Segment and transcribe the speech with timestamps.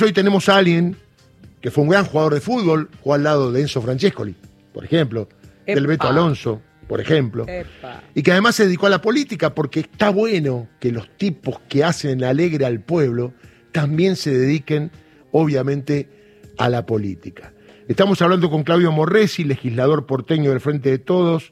[0.00, 0.96] Hoy tenemos a alguien
[1.60, 4.36] que fue un gran jugador de fútbol, jugó al lado de Enzo Francescoli,
[4.72, 5.28] por ejemplo,
[5.66, 5.88] del Epa.
[5.88, 8.04] Beto Alonso, por ejemplo, Epa.
[8.14, 11.82] y que además se dedicó a la política porque está bueno que los tipos que
[11.82, 13.32] hacen alegre al pueblo
[13.72, 14.92] también se dediquen,
[15.32, 16.08] obviamente,
[16.58, 17.52] a la política.
[17.88, 21.50] Estamos hablando con Claudio Morresi, legislador porteño del Frente de Todos,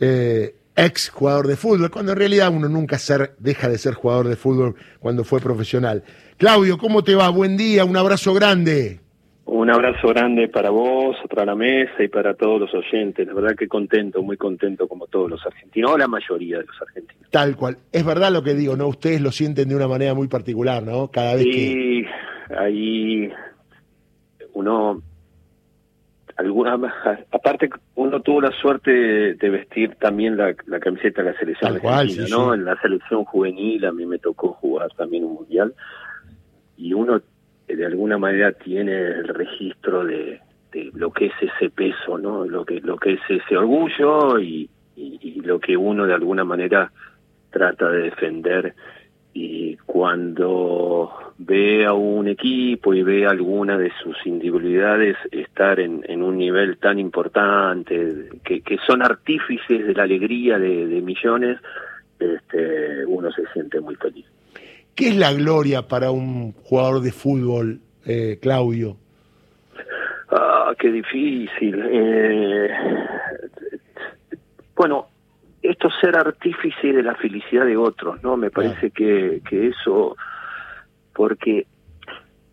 [0.00, 4.28] eh, ex jugador de fútbol, cuando en realidad uno nunca ser- deja de ser jugador
[4.28, 6.02] de fútbol cuando fue profesional.
[6.38, 7.28] Claudio, ¿cómo te va?
[7.28, 9.00] Buen día, un abrazo grande.
[9.44, 13.26] Un abrazo grande para vos, para la mesa y para todos los oyentes.
[13.26, 16.80] La verdad que contento, muy contento como todos los argentinos, o la mayoría de los
[16.80, 17.28] argentinos.
[17.30, 17.76] Tal cual.
[17.90, 18.86] Es verdad lo que digo, ¿no?
[18.86, 21.08] Ustedes lo sienten de una manera muy particular, ¿no?
[21.10, 21.50] Cada vez que...
[21.50, 22.06] Y
[22.56, 23.28] ahí
[24.52, 25.02] uno,
[26.40, 26.74] alguna,
[27.32, 28.90] aparte uno tuvo la suerte
[29.34, 32.48] de, vestir también la, la camiseta de la selección Tal cual, sí, ¿no?
[32.52, 32.54] sí.
[32.58, 35.74] En la selección juvenil a mí me tocó jugar también un mundial
[36.76, 37.20] y uno
[37.68, 40.40] eh, de alguna manera tiene el registro de,
[40.72, 42.44] de lo que es ese peso, ¿no?
[42.46, 46.44] Lo que lo que es ese orgullo y, y- y lo que uno de alguna
[46.44, 46.90] manera
[47.50, 48.74] trata de defender
[49.42, 56.22] y cuando ve a un equipo y ve alguna de sus individualidades estar en, en
[56.22, 61.58] un nivel tan importante, que, que son artífices de la alegría de, de millones,
[62.18, 64.26] este, uno se siente muy feliz.
[64.94, 68.96] ¿Qué es la gloria para un jugador de fútbol, eh, Claudio?
[70.30, 71.82] Ah, qué difícil.
[71.90, 72.68] Eh,
[74.76, 75.09] bueno,
[75.70, 78.36] esto ser artífice de la felicidad de otros, ¿no?
[78.36, 80.16] Me parece que, que eso,
[81.14, 81.66] porque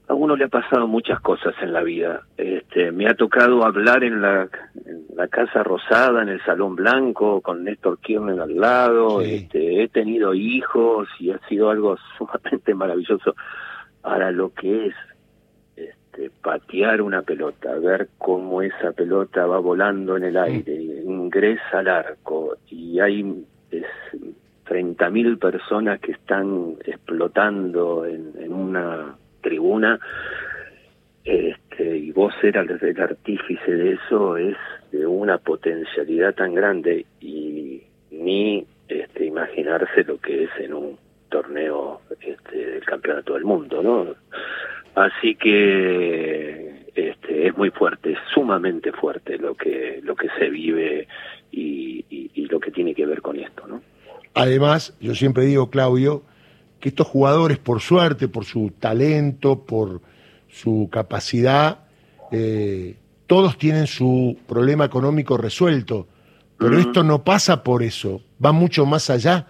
[0.07, 2.21] a uno le ha pasado muchas cosas en la vida.
[2.37, 4.47] Este, me ha tocado hablar en la,
[4.85, 9.21] en la Casa Rosada, en el Salón Blanco, con Néstor Kirchner al lado.
[9.21, 9.35] Sí.
[9.35, 13.35] Este, he tenido hijos y ha sido algo sumamente maravilloso.
[14.03, 14.95] Ahora, lo que es
[15.75, 20.73] este, patear una pelota, ver cómo esa pelota va volando en el aire,
[21.05, 22.26] ingresa al arco
[22.87, 23.85] y hay es,
[24.67, 29.99] 30.000 personas que están explotando en, una tribuna
[31.23, 34.57] este, y vos eras el, artífice de eso es
[34.91, 40.97] de una potencialidad tan grande y ni este, imaginarse lo que es en un
[41.29, 44.15] torneo este, del campeonato del mundo, ¿no?
[44.95, 51.07] Así que este, es muy fuerte, es sumamente fuerte lo que lo que se vive
[51.51, 52.05] y,
[52.97, 53.81] que ver con esto, ¿no?
[54.33, 56.23] Además, yo siempre digo, Claudio,
[56.79, 60.01] que estos jugadores, por suerte, por su talento, por
[60.47, 61.85] su capacidad,
[62.31, 62.97] eh,
[63.27, 66.07] todos tienen su problema económico resuelto.
[66.59, 69.47] Pero esto no pasa por eso, va mucho más allá.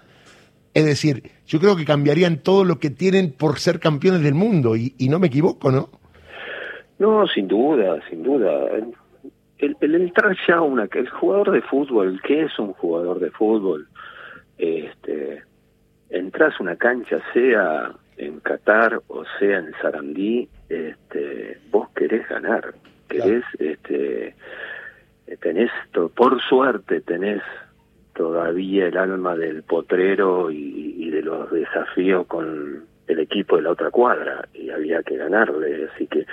[0.73, 4.75] Es decir, yo creo que cambiarían todo lo que tienen por ser campeones del mundo,
[4.75, 5.89] y, y no me equivoco, ¿no?
[6.99, 8.51] No, sin duda, sin duda.
[9.59, 13.87] El, el entrar ya una, el jugador de fútbol, ¿qué es un jugador de fútbol?
[14.57, 15.43] Este,
[16.09, 22.73] entras a una cancha, sea en Qatar o sea en Sarandí, este, vos querés ganar,
[23.07, 24.35] querés, este,
[25.39, 25.71] tenés,
[26.15, 27.41] por suerte tenés
[28.15, 33.71] todavía el alma del potrero y, y de los desafíos con el equipo de la
[33.71, 36.25] otra cuadra y había que ganarle, así que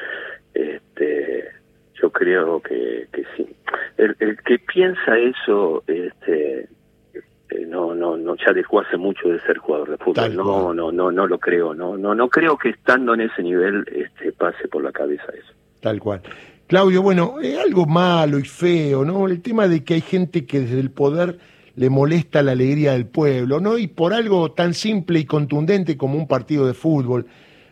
[0.54, 1.63] este
[2.00, 3.46] yo creo que, que sí.
[3.96, 6.68] El, el que piensa eso, este
[7.50, 10.14] eh, no, no, no, ya dejó hace mucho de ser jugador de fútbol.
[10.14, 10.76] Tal No, cual.
[10.76, 11.74] no, no, no lo creo.
[11.74, 15.52] No, no, no creo que estando en ese nivel, este, pase por la cabeza eso.
[15.80, 16.22] Tal cual.
[16.66, 19.28] Claudio, bueno, es algo malo y feo, ¿no?
[19.28, 21.38] El tema de que hay gente que desde el poder
[21.76, 23.76] le molesta la alegría del pueblo, ¿no?
[23.78, 27.26] Y por algo tan simple y contundente como un partido de fútbol.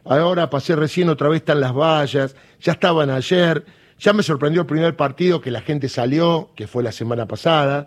[0.04, 3.64] Ahora pasé recién otra vez están las vallas, ya estaban ayer,
[4.02, 7.86] ya me sorprendió el primer partido que la gente salió, que fue la semana pasada.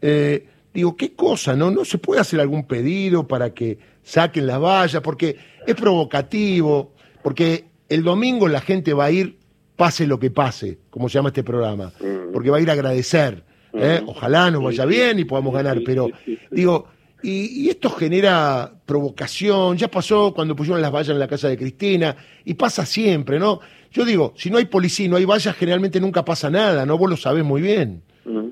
[0.00, 1.72] Eh, digo, qué cosa, ¿no?
[1.72, 5.02] ¿No se puede hacer algún pedido para que saquen las vallas?
[5.02, 9.38] Porque es provocativo, porque el domingo la gente va a ir,
[9.74, 12.32] pase lo que pase, como se llama este programa, Mm.
[12.32, 13.42] porque va a ir a agradecer.
[13.72, 14.00] ¿eh?
[14.04, 14.08] Mm.
[14.08, 16.08] Ojalá nos vaya bien y podamos ganar, pero
[16.50, 16.86] digo,
[17.22, 21.56] y, y esto genera provocación, ya pasó cuando pusieron las vallas en la casa de
[21.58, 22.14] Cristina,
[22.44, 23.60] y pasa siempre, ¿no?
[23.96, 26.98] Yo digo, si no hay policía y no hay vallas, generalmente nunca pasa nada, ¿no?
[26.98, 28.02] Vos lo sabés muy bien.
[28.26, 28.48] Mm.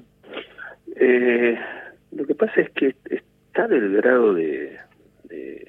[0.97, 1.59] Eh,
[2.13, 4.79] lo que pasa es que está del grado de,
[5.25, 5.69] de,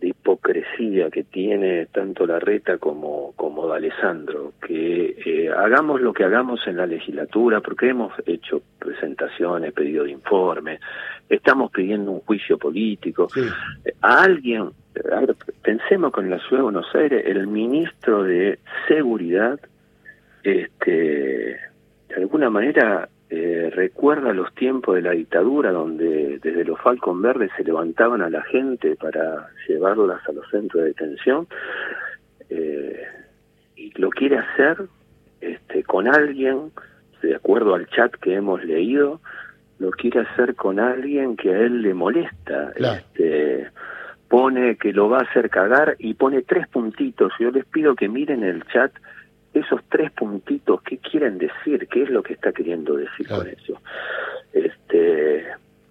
[0.00, 6.24] de hipocresía que tiene tanto la reta como, como D'Alessandro, que eh, hagamos lo que
[6.24, 10.80] hagamos en la legislatura, porque hemos hecho presentaciones, pedido de informes,
[11.28, 13.28] estamos pidiendo un juicio político.
[13.28, 13.42] Sí.
[14.00, 14.70] A alguien,
[15.68, 19.60] pensemos con la ciudad de Buenos Aires, el ministro de Seguridad,
[20.42, 21.60] este,
[22.08, 27.50] de alguna manera eh, recuerda los tiempos de la dictadura donde desde los Falcon Verdes
[27.54, 31.46] se levantaban a la gente para llevarlas a los centros de detención
[32.48, 33.02] eh,
[33.76, 34.86] y lo quiere hacer
[35.42, 36.72] este, con alguien,
[37.20, 39.20] de acuerdo al chat que hemos leído,
[39.78, 42.72] lo quiere hacer con alguien que a él le molesta.
[42.74, 43.68] Este,
[44.28, 47.32] pone que lo va a hacer cagar y pone tres puntitos.
[47.38, 48.92] Yo les pido que miren el chat
[49.54, 51.88] esos tres puntitos, ¿qué quieren decir?
[51.88, 53.80] ¿Qué es lo que está queriendo decir con eso?
[54.52, 55.46] Este,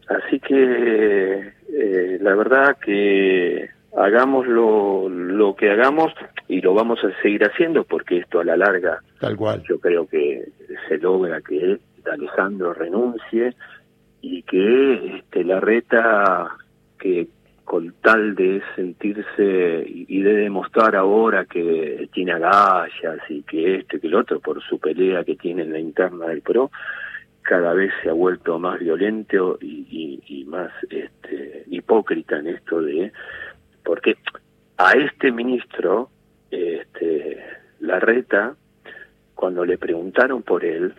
[0.08, 6.14] así que eh, la verdad que hagamos lo, lo que hagamos
[6.48, 10.08] y lo vamos a seguir haciendo porque esto a la larga tal cual yo creo
[10.08, 10.48] que
[10.88, 11.80] se logra que
[12.12, 13.56] Alejandro renuncie
[14.22, 16.48] y que este, la reta
[17.00, 17.28] que
[17.68, 24.08] con tal de sentirse y de demostrar ahora que tiene agallas y que este que
[24.08, 26.72] el otro por su pelea que tiene en la interna del PRO
[27.42, 33.12] cada vez se ha vuelto más violento y, y, más este, hipócrita en esto de
[33.84, 34.16] porque
[34.78, 36.10] a este ministro
[36.50, 37.38] este
[37.82, 38.56] Larreta
[39.36, 40.94] cuando le preguntaron por él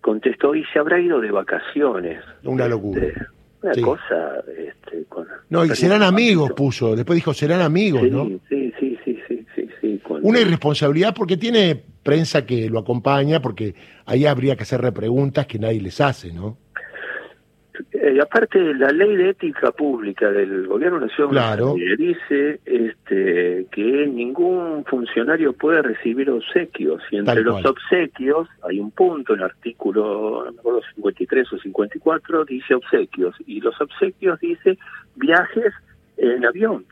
[0.00, 3.02] contestó y se habrá ido de vacaciones una locura.
[3.02, 3.33] Este,
[3.64, 6.94] una cosa este, con, no y serán amigos puso.
[6.94, 11.82] Después dijo serán amigos no sí sí sí sí sí, sí una irresponsabilidad porque tiene
[12.02, 13.74] prensa que lo acompaña porque
[14.06, 16.58] ahí habría que hacer repreguntas que nadie les hace no
[17.92, 21.58] eh, aparte la ley de ética pública del gobierno nacional
[21.98, 29.34] dice este que ningún funcionario puede recibir obsequios y entre los obsequios hay un punto
[29.34, 34.78] en el artículo no 53 o 54 dice obsequios y los obsequios dice
[35.16, 35.72] viajes
[36.16, 36.84] en avión.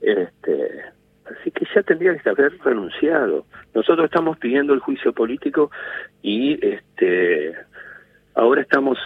[0.00, 0.84] Este
[1.24, 3.46] así que ya tendría que haber renunciado.
[3.74, 5.70] Nosotros estamos pidiendo el juicio político
[6.22, 7.54] y este
[8.34, 8.98] ahora estamos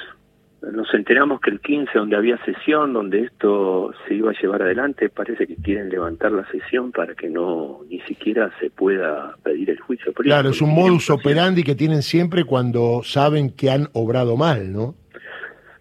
[0.70, 5.09] nos enteramos que el 15, donde había sesión, donde esto se iba a llevar adelante,
[5.09, 9.81] parece que quieren levantar la sesión para que no ni siquiera se pueda pedir el
[9.81, 10.35] juicio político.
[10.35, 14.94] Claro, es un modus operandi que tienen siempre cuando saben que han obrado mal, ¿no?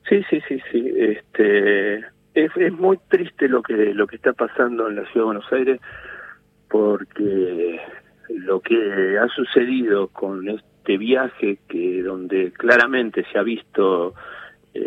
[0.09, 0.91] Sí, sí, sí, sí.
[0.97, 1.99] Este,
[2.33, 5.53] es, es muy triste lo que lo que está pasando en la ciudad de Buenos
[5.53, 5.79] Aires
[6.69, 7.79] porque
[8.29, 14.15] lo que ha sucedido con este viaje que donde claramente se ha visto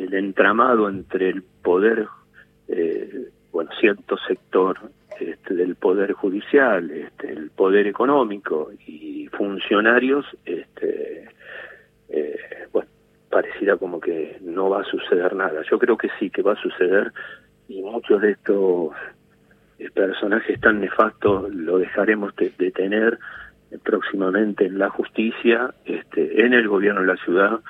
[0.04, 2.06] el entramado entre el poder,
[2.68, 4.78] eh, bueno, cierto sector
[5.20, 11.28] este, del poder judicial, este, el poder económico y funcionarios, este,
[12.08, 12.38] eh,
[12.72, 12.88] bueno,
[13.30, 15.62] pareciera como que no va a suceder nada.
[15.70, 17.12] Yo creo que sí, que va a suceder
[17.68, 18.92] y muchos de estos
[19.78, 23.18] eh, personajes tan nefastos lo dejaremos de, de tener
[23.82, 27.60] próximamente en la justicia, este, en el gobierno de la ciudad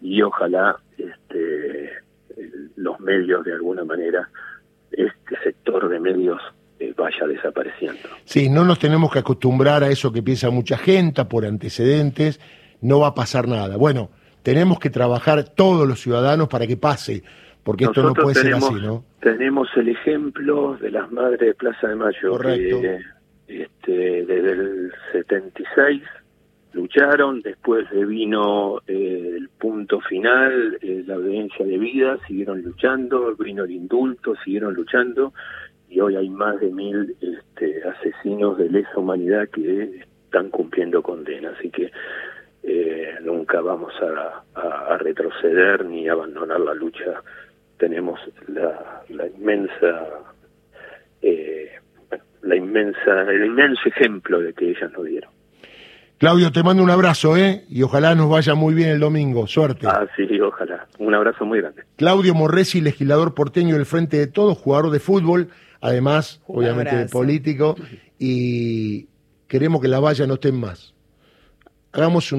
[0.00, 1.21] y ojalá este,
[2.82, 4.28] los medios de alguna manera,
[4.90, 6.40] este sector de medios
[6.78, 8.00] eh, vaya desapareciendo.
[8.24, 12.40] Sí, no nos tenemos que acostumbrar a eso que piensa mucha gente por antecedentes,
[12.80, 13.76] no va a pasar nada.
[13.76, 14.10] Bueno,
[14.42, 17.22] tenemos que trabajar todos los ciudadanos para que pase,
[17.62, 19.04] porque esto no puede ser así, ¿no?
[19.20, 23.00] Tenemos el ejemplo de las madres de Plaza de Mayo, que
[23.46, 23.92] este,
[24.24, 26.02] desde el 76
[26.72, 33.64] lucharon, después vino eh, el punto final, eh, la audiencia de vida, siguieron luchando, vino
[33.64, 35.32] el indulto, siguieron luchando,
[35.88, 41.50] y hoy hay más de mil este, asesinos de lesa humanidad que están cumpliendo condena,
[41.58, 41.90] así que
[42.62, 47.22] eh, nunca vamos a, retroceder ni abandonar la lucha.
[47.76, 50.08] Tenemos la, la inmensa,
[52.42, 55.41] la inmensa, el inmenso ejemplo de que ellas nos dieron.
[56.22, 57.64] Claudio, te mando un abrazo, ¿eh?
[57.68, 59.48] Y ojalá nos vaya muy bien el domingo.
[59.48, 59.88] Suerte.
[59.88, 60.86] Ah, sí, ojalá.
[61.00, 61.82] Un abrazo muy grande.
[61.96, 65.48] Claudio Morresi, legislador porteño del Frente de Todos, jugador de fútbol,
[65.80, 67.74] además, obviamente, de político,
[68.20, 69.08] y
[69.48, 70.94] queremos que la valla no estén más.
[71.90, 72.30] Hagamos un